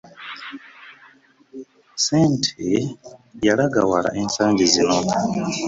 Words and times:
ssente 1.99 2.67
yalaga 3.45 3.81
wala 3.91 4.09
ensangi 4.21 4.65
zino. 4.73 4.97